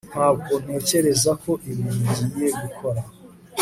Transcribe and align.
ntabwo 0.11 0.51
ntekereza 0.63 1.31
ko 1.43 1.51
ibi 1.71 1.83
bigiye 2.05 2.47
gukora 2.61 3.01